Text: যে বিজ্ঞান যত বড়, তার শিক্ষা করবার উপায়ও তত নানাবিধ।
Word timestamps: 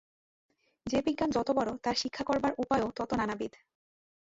যে 0.85 0.99
বিজ্ঞান 1.01 1.29
যত 1.29 1.49
বড়, 1.51 1.71
তার 1.83 1.95
শিক্ষা 1.95 2.23
করবার 2.23 2.53
উপায়ও 2.57 2.89
তত 2.95 3.11
নানাবিধ। 3.13 3.53